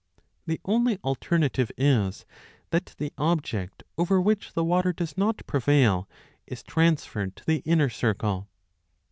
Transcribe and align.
The 0.47 0.59
only 0.65 0.97
alternative 1.03 1.71
is 1.77 2.25
that 2.71 2.95
the 2.97 3.13
object 3.19 3.83
over 3.99 4.19
which 4.19 4.53
the 4.53 4.63
water 4.63 4.93
does 4.93 5.15
not 5.15 5.45
prevail 5.45 6.09
is 6.47 6.63
transferred 6.63 7.35
to 7.35 7.45
the 7.45 7.61
inner 7.65 7.87
circle. 7.89 8.47